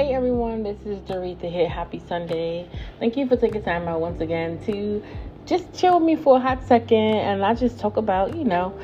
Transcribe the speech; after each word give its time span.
Hey 0.00 0.14
everyone, 0.14 0.62
this 0.62 0.78
is 0.86 0.98
Doretha 1.00 1.52
here. 1.52 1.68
Happy 1.68 2.00
Sunday. 2.08 2.66
Thank 2.98 3.18
you 3.18 3.28
for 3.28 3.36
taking 3.36 3.62
time 3.62 3.86
out 3.86 4.00
once 4.00 4.22
again 4.22 4.58
to 4.64 5.04
just 5.44 5.74
chill 5.74 5.98
with 5.98 6.06
me 6.06 6.16
for 6.16 6.38
a 6.38 6.40
hot 6.40 6.66
second 6.66 6.96
and 6.96 7.44
I 7.44 7.52
just 7.52 7.78
talk 7.78 7.98
about, 7.98 8.34
you 8.34 8.44
know, 8.44 8.80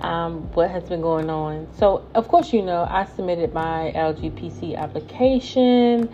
um, 0.00 0.50
what 0.54 0.68
has 0.68 0.82
been 0.88 1.02
going 1.02 1.30
on. 1.30 1.68
So, 1.78 2.04
of 2.16 2.26
course, 2.26 2.52
you 2.52 2.62
know, 2.62 2.84
I 2.90 3.04
submitted 3.04 3.54
my 3.54 3.92
LGPC 3.94 4.76
application 4.76 6.12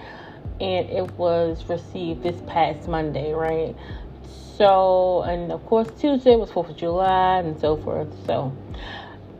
and 0.61 0.91
it 0.91 1.11
was 1.13 1.65
received 1.71 2.23
this 2.23 2.39
past 2.47 2.89
Monday, 2.89 3.33
right? 3.33 3.75
So, 4.59 5.23
and 5.23 5.51
of 5.51 5.65
course, 5.65 5.89
Tuesday 5.99 6.37
was 6.37 6.51
4th 6.51 6.69
of 6.69 6.77
July 6.77 7.39
and 7.39 7.59
so 7.59 7.79
forth. 7.79 8.15
So, 8.27 8.55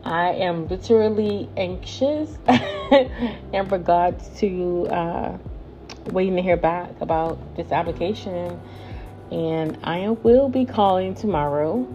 I 0.03 0.29
am 0.29 0.67
literally 0.67 1.47
anxious 1.55 2.39
in 3.53 3.67
regards 3.69 4.27
to 4.39 4.87
uh, 4.87 5.37
waiting 6.11 6.35
to 6.35 6.41
hear 6.41 6.57
back 6.57 6.89
about 7.01 7.55
this 7.55 7.71
application. 7.71 8.59
And 9.31 9.77
I 9.83 10.09
will 10.09 10.49
be 10.49 10.65
calling 10.65 11.15
tomorrow. 11.15 11.87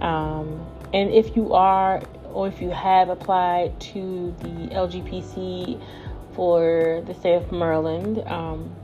Um, 0.00 0.66
and 0.92 1.10
if 1.10 1.36
you 1.36 1.54
are, 1.54 2.02
or 2.32 2.48
if 2.48 2.60
you 2.60 2.70
have 2.70 3.08
applied 3.08 3.80
to 3.80 4.34
the 4.40 4.74
LGPC 4.74 5.80
for 6.34 7.02
the 7.06 7.14
state 7.14 7.36
of 7.36 7.52
Maryland, 7.52 8.18
um, 8.26 8.74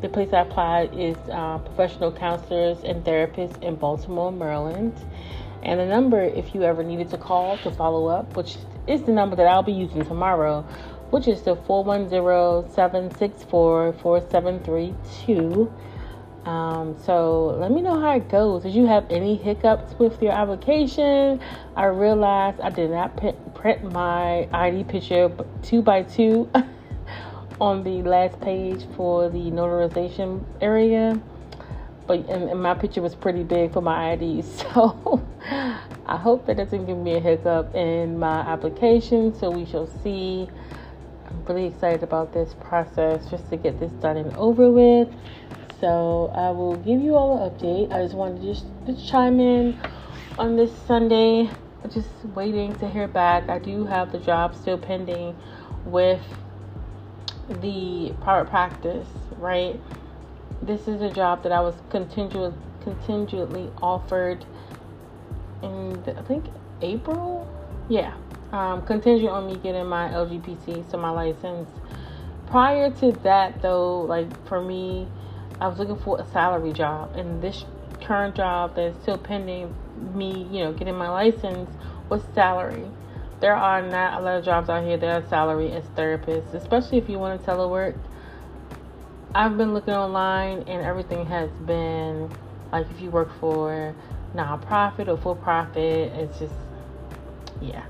the 0.00 0.08
place 0.08 0.32
I 0.32 0.40
applied 0.40 0.98
is 0.98 1.16
uh, 1.30 1.58
Professional 1.58 2.10
Counselors 2.10 2.78
and 2.84 3.04
Therapists 3.04 3.62
in 3.62 3.76
Baltimore, 3.76 4.32
Maryland. 4.32 4.94
And 5.62 5.78
the 5.78 5.86
number, 5.86 6.20
if 6.20 6.54
you 6.54 6.64
ever 6.64 6.82
needed 6.82 7.10
to 7.10 7.18
call 7.18 7.56
to 7.58 7.70
follow 7.70 8.08
up, 8.08 8.36
which 8.36 8.56
is 8.88 9.02
the 9.02 9.12
number 9.12 9.36
that 9.36 9.46
I'll 9.46 9.62
be 9.62 9.72
using 9.72 10.04
tomorrow, 10.04 10.66
which 11.12 11.28
is 11.28 11.42
the 11.42 11.54
410 11.54 12.72
764 12.72 13.92
4732. 13.92 15.72
Um, 16.46 16.96
so 16.98 17.56
let 17.60 17.70
me 17.70 17.82
know 17.82 18.00
how 18.00 18.16
it 18.16 18.28
goes. 18.30 18.62
Did 18.62 18.74
you 18.74 18.86
have 18.86 19.08
any 19.10 19.36
hiccups 19.36 19.96
with 19.98 20.20
your 20.22 20.32
application? 20.32 21.38
I 21.76 21.84
realized 21.84 22.60
I 22.60 22.70
did 22.70 22.90
not 22.90 23.14
print 23.54 23.92
my 23.92 24.48
ID 24.52 24.84
picture 24.84 25.30
two 25.62 25.82
by 25.82 26.02
two 26.02 26.50
on 27.60 27.84
the 27.84 28.02
last 28.02 28.40
page 28.40 28.86
for 28.96 29.28
the 29.28 29.50
notarization 29.50 30.42
area 30.62 31.20
but 32.06 32.18
and, 32.28 32.50
and, 32.50 32.62
my 32.62 32.74
picture 32.74 33.00
was 33.02 33.14
pretty 33.14 33.42
big 33.42 33.72
for 33.72 33.80
my 33.80 34.12
ID. 34.12 34.42
So 34.52 35.22
I 36.06 36.16
hope 36.16 36.46
that 36.46 36.56
doesn't 36.56 36.86
give 36.86 36.98
me 36.98 37.14
a 37.14 37.20
hiccup 37.20 37.74
in 37.74 38.18
my 38.18 38.40
application. 38.40 39.34
So 39.34 39.50
we 39.50 39.64
shall 39.64 39.86
see. 40.02 40.48
Really 41.48 41.66
excited 41.66 42.02
about 42.02 42.32
this 42.32 42.54
process 42.60 43.28
just 43.30 43.48
to 43.50 43.56
get 43.56 43.78
this 43.80 43.90
done 43.92 44.16
and 44.16 44.34
over 44.36 44.70
with. 44.70 45.08
So 45.80 46.32
I 46.34 46.50
will 46.50 46.76
give 46.76 47.00
you 47.00 47.16
all 47.16 47.42
an 47.42 47.50
update. 47.50 47.92
I 47.92 48.02
just 48.02 48.14
wanted 48.14 48.42
to 48.42 48.54
just, 48.54 48.66
just 48.86 49.08
chime 49.08 49.40
in 49.40 49.78
on 50.38 50.56
this 50.56 50.70
Sunday. 50.86 51.50
Just 51.90 52.08
waiting 52.34 52.74
to 52.76 52.88
hear 52.88 53.08
back. 53.08 53.48
I 53.48 53.58
do 53.58 53.84
have 53.84 54.12
the 54.12 54.18
job 54.18 54.54
still 54.54 54.78
pending 54.78 55.36
with 55.84 56.22
the 57.60 58.14
private 58.22 58.48
practice, 58.48 59.08
right? 59.38 59.80
this 60.62 60.86
is 60.86 61.02
a 61.02 61.10
job 61.10 61.42
that 61.42 61.52
I 61.52 61.60
was 61.60 61.74
contingent, 61.90 62.54
contingently 62.82 63.70
offered 63.82 64.44
in, 65.62 66.02
I 66.06 66.22
think, 66.22 66.46
April? 66.80 67.48
Yeah. 67.88 68.14
Um, 68.52 68.82
contingent 68.82 69.30
on 69.30 69.46
me 69.46 69.56
getting 69.56 69.86
my 69.86 70.08
LGPC, 70.08 70.90
so 70.90 70.98
my 70.98 71.10
license. 71.10 71.70
Prior 72.48 72.90
to 72.90 73.12
that, 73.22 73.62
though, 73.62 74.02
like 74.02 74.46
for 74.46 74.60
me, 74.60 75.08
I 75.58 75.68
was 75.68 75.78
looking 75.78 75.96
for 75.96 76.20
a 76.20 76.26
salary 76.32 76.74
job, 76.74 77.16
and 77.16 77.40
this 77.40 77.64
current 78.02 78.34
job 78.34 78.76
that's 78.76 79.00
still 79.00 79.16
pending 79.16 79.74
me, 80.14 80.46
you 80.50 80.64
know, 80.64 80.72
getting 80.72 80.96
my 80.96 81.08
license 81.08 81.70
was 82.10 82.22
salary. 82.34 82.84
There 83.40 83.56
are 83.56 83.80
not 83.82 84.20
a 84.20 84.24
lot 84.24 84.38
of 84.38 84.44
jobs 84.44 84.68
out 84.68 84.84
here 84.84 84.96
that 84.98 85.24
are 85.24 85.28
salary 85.28 85.72
as 85.72 85.84
therapists, 85.96 86.52
especially 86.52 86.98
if 86.98 87.08
you 87.08 87.18
want 87.18 87.42
to 87.42 87.50
telework. 87.50 87.96
I've 89.34 89.56
been 89.56 89.72
looking 89.72 89.94
online 89.94 90.58
and 90.68 90.84
everything 90.84 91.24
has 91.26 91.50
been 91.66 92.30
like 92.70 92.86
if 92.90 93.00
you 93.00 93.10
work 93.10 93.30
for 93.40 93.94
nonprofit 94.34 95.08
or 95.08 95.16
for 95.16 95.34
profit, 95.34 96.12
it's 96.12 96.38
just 96.38 96.54
yeah. 97.60 97.84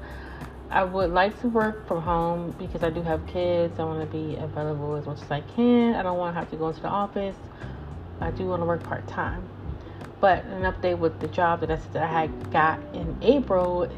I 0.72 0.84
would 0.84 1.10
like 1.10 1.38
to 1.42 1.48
work 1.48 1.86
from 1.86 2.02
home 2.02 2.54
because 2.58 2.82
I 2.82 2.90
do 2.90 3.02
have 3.02 3.26
kids. 3.26 3.78
I 3.78 3.84
want 3.84 4.00
to 4.00 4.16
be 4.16 4.36
available 4.36 4.96
as 4.96 5.06
much 5.06 5.20
as 5.20 5.30
I 5.30 5.42
can. 5.42 5.94
I 5.94 6.02
don't 6.02 6.18
want 6.18 6.34
to 6.34 6.40
have 6.40 6.50
to 6.50 6.56
go 6.56 6.68
into 6.68 6.80
the 6.80 6.88
office. 6.88 7.36
I 8.20 8.30
do 8.30 8.46
want 8.46 8.62
to 8.62 8.66
work 8.66 8.82
part 8.82 9.06
time. 9.06 9.46
But 10.20 10.44
an 10.46 10.62
update 10.62 10.98
with 10.98 11.20
the 11.20 11.28
job 11.28 11.60
that 11.60 11.70
I 11.70 11.76
said 11.76 11.92
that 11.92 12.02
I 12.04 12.22
had 12.22 12.52
got 12.52 12.80
in 12.94 13.18
April, 13.22 13.88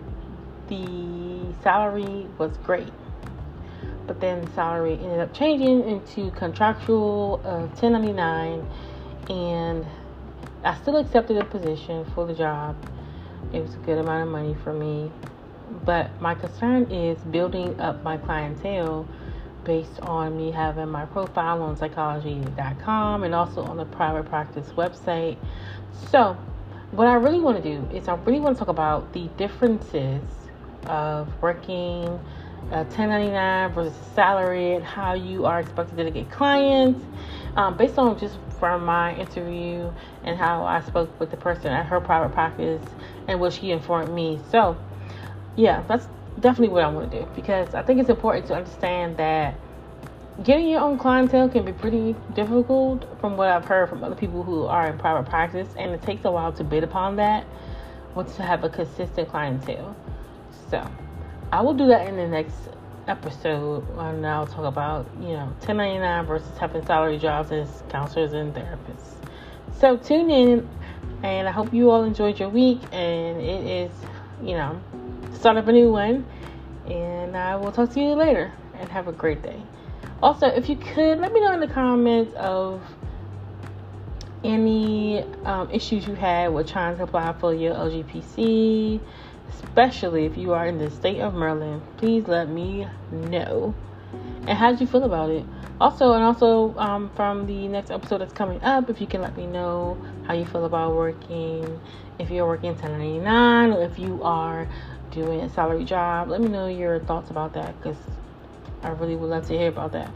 the 0.68 1.54
salary 1.62 2.26
was 2.38 2.56
great 2.58 2.92
but 4.06 4.20
then 4.20 4.44
the 4.44 4.50
salary 4.52 4.94
ended 4.94 5.20
up 5.20 5.34
changing 5.34 5.88
into 5.88 6.30
contractual 6.32 7.40
of 7.44 7.70
1099 7.82 8.66
and 9.30 9.86
I 10.62 10.74
still 10.76 10.96
accepted 10.96 11.36
the 11.36 11.44
position 11.44 12.04
for 12.14 12.26
the 12.26 12.34
job. 12.34 12.76
It 13.52 13.60
was 13.60 13.74
a 13.74 13.78
good 13.78 13.98
amount 13.98 14.22
of 14.22 14.28
money 14.28 14.56
for 14.62 14.72
me. 14.72 15.10
But 15.84 16.20
my 16.20 16.34
concern 16.34 16.90
is 16.90 17.18
building 17.24 17.80
up 17.80 18.02
my 18.02 18.16
clientele 18.16 19.06
based 19.64 19.98
on 20.00 20.36
me 20.36 20.50
having 20.50 20.88
my 20.88 21.06
profile 21.06 21.62
on 21.62 21.76
psychology.com 21.76 23.24
and 23.24 23.34
also 23.34 23.62
on 23.62 23.76
the 23.76 23.86
private 23.86 24.28
practice 24.28 24.68
website. 24.76 25.36
So, 26.10 26.36
what 26.90 27.08
I 27.08 27.14
really 27.14 27.40
want 27.40 27.62
to 27.62 27.62
do 27.62 27.88
is 27.96 28.08
I 28.08 28.14
really 28.14 28.40
want 28.40 28.56
to 28.56 28.58
talk 28.58 28.68
about 28.68 29.12
the 29.12 29.28
differences 29.36 30.22
of 30.86 31.28
working 31.42 32.20
uh, 32.70 32.84
1099 32.84 33.72
versus 33.72 33.94
salary 34.14 34.74
and 34.74 34.84
how 34.84 35.14
you 35.14 35.44
are 35.44 35.60
expected 35.60 35.96
to 36.04 36.10
get 36.10 36.30
clients 36.30 37.04
um, 37.56 37.76
based 37.76 37.98
on 37.98 38.18
just 38.18 38.38
from 38.58 38.84
my 38.84 39.14
interview 39.16 39.90
and 40.24 40.38
how 40.38 40.64
I 40.64 40.80
spoke 40.82 41.18
with 41.20 41.30
the 41.30 41.36
person 41.36 41.68
at 41.68 41.86
her 41.86 42.00
private 42.00 42.32
practice 42.32 42.82
and 43.28 43.40
what 43.40 43.52
she 43.52 43.70
informed 43.70 44.12
me. 44.14 44.40
So, 44.50 44.76
yeah, 45.56 45.82
that's 45.86 46.08
definitely 46.40 46.68
what 46.68 46.82
I 46.82 46.88
want 46.88 47.10
to 47.10 47.20
do 47.20 47.28
because 47.34 47.74
I 47.74 47.82
think 47.82 48.00
it's 48.00 48.10
important 48.10 48.46
to 48.46 48.54
understand 48.54 49.16
that 49.18 49.54
getting 50.42 50.68
your 50.68 50.80
own 50.80 50.98
clientele 50.98 51.48
can 51.48 51.64
be 51.64 51.72
pretty 51.72 52.16
difficult 52.34 53.06
from 53.20 53.36
what 53.36 53.48
I've 53.48 53.64
heard 53.64 53.88
from 53.88 54.02
other 54.02 54.16
people 54.16 54.42
who 54.42 54.64
are 54.64 54.88
in 54.88 54.98
private 54.98 55.28
practice, 55.28 55.68
and 55.78 55.92
it 55.92 56.02
takes 56.02 56.24
a 56.24 56.30
while 56.30 56.52
to 56.54 56.64
bid 56.64 56.82
upon 56.82 57.16
that, 57.16 57.46
once 58.14 58.34
to 58.36 58.42
have 58.42 58.64
a 58.64 58.68
consistent 58.68 59.28
clientele. 59.28 59.94
So, 60.70 60.84
I 61.52 61.60
will 61.60 61.74
do 61.74 61.86
that 61.86 62.08
in 62.08 62.16
the 62.16 62.26
next 62.26 62.56
episode 63.06 63.86
and 63.98 64.26
I'll 64.26 64.46
talk 64.46 64.64
about, 64.64 65.06
you 65.20 65.28
know, 65.28 65.46
1099 65.60 66.26
versus 66.26 66.58
having 66.58 66.84
salary 66.84 67.18
jobs 67.18 67.52
as 67.52 67.82
counselors 67.88 68.32
and 68.32 68.54
therapists. 68.54 69.14
So 69.78 69.96
tune 69.96 70.30
in 70.30 70.68
and 71.22 71.46
I 71.48 71.50
hope 71.50 71.72
you 71.72 71.90
all 71.90 72.04
enjoyed 72.04 72.38
your 72.38 72.48
week 72.48 72.80
and 72.92 73.40
it 73.40 73.66
is, 73.66 73.90
you 74.42 74.54
know, 74.54 74.80
start 75.32 75.56
up 75.56 75.68
a 75.68 75.72
new 75.72 75.90
one. 75.90 76.26
And 76.86 77.36
I 77.36 77.56
will 77.56 77.72
talk 77.72 77.92
to 77.92 78.00
you 78.00 78.14
later 78.14 78.52
and 78.78 78.88
have 78.90 79.08
a 79.08 79.12
great 79.12 79.42
day. 79.42 79.60
Also, 80.22 80.46
if 80.46 80.68
you 80.68 80.76
could, 80.76 81.18
let 81.18 81.32
me 81.32 81.40
know 81.40 81.52
in 81.54 81.60
the 81.60 81.66
comments 81.66 82.32
of 82.36 82.82
any 84.42 85.22
um, 85.44 85.70
issues 85.70 86.06
you 86.06 86.14
had 86.14 86.52
with 86.52 86.68
trying 86.68 86.96
to 86.96 87.04
apply 87.04 87.32
for 87.34 87.54
your 87.54 87.74
LGPC 87.74 89.00
especially 89.74 90.24
if 90.24 90.36
you 90.36 90.52
are 90.52 90.66
in 90.66 90.78
the 90.78 90.90
state 90.90 91.20
of 91.20 91.34
Maryland, 91.34 91.82
please 91.96 92.26
let 92.28 92.48
me 92.48 92.86
know. 93.10 93.74
And 94.46 94.56
how 94.56 94.70
did 94.70 94.80
you 94.80 94.86
feel 94.86 95.04
about 95.04 95.30
it? 95.30 95.44
Also, 95.80 96.12
and 96.12 96.22
also 96.22 96.76
um, 96.78 97.10
from 97.16 97.46
the 97.46 97.66
next 97.66 97.90
episode 97.90 98.18
that's 98.18 98.32
coming 98.32 98.62
up, 98.62 98.88
if 98.88 99.00
you 99.00 99.06
can 99.06 99.20
let 99.20 99.36
me 99.36 99.46
know 99.46 99.98
how 100.26 100.34
you 100.34 100.44
feel 100.44 100.64
about 100.64 100.94
working, 100.94 101.80
if 102.18 102.30
you're 102.30 102.46
working 102.46 102.70
1099 102.70 103.72
or 103.72 103.82
if 103.82 103.98
you 103.98 104.22
are 104.22 104.68
doing 105.14 105.40
a 105.40 105.48
salary 105.48 105.84
job, 105.84 106.28
let 106.28 106.40
me 106.40 106.48
know 106.48 106.66
your 106.66 107.00
thoughts 107.00 107.30
about 107.30 107.54
that 107.54 107.76
because 107.80 107.96
I 108.82 108.90
really 108.90 109.16
would 109.16 109.30
love 109.30 109.46
to 109.48 109.56
hear 109.56 109.68
about 109.68 109.92
that. 109.92 110.10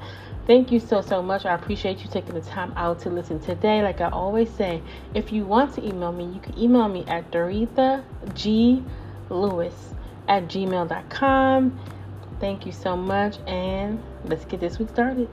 Thank 0.46 0.72
you 0.72 0.80
so, 0.80 1.02
so 1.02 1.22
much. 1.22 1.44
I 1.44 1.54
appreciate 1.54 2.02
you 2.02 2.10
taking 2.10 2.34
the 2.34 2.40
time 2.40 2.72
out 2.76 3.00
to 3.00 3.10
listen 3.10 3.38
today. 3.38 3.82
Like 3.82 4.00
I 4.00 4.08
always 4.08 4.50
say, 4.50 4.82
if 5.14 5.30
you 5.30 5.44
want 5.44 5.74
to 5.74 5.86
email 5.86 6.12
me, 6.12 6.24
you 6.24 6.40
can 6.40 6.58
email 6.58 6.88
me 6.88 7.04
at 7.06 7.30
Doretha 7.30 8.02
G 8.34 8.82
lewis 9.28 9.94
at 10.26 10.44
gmail.com. 10.44 11.78
Thank 12.40 12.66
you 12.66 12.72
so 12.72 12.96
much, 12.96 13.38
and 13.46 14.02
let's 14.24 14.44
get 14.44 14.60
this 14.60 14.78
week 14.78 14.88
started. 14.90 15.28